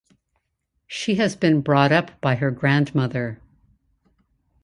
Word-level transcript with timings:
She 0.87 1.17
has 1.17 1.35
been 1.35 1.61
brought 1.61 1.91
up 1.91 2.19
by 2.21 2.33
her 2.33 2.49
grandmother. 2.49 3.39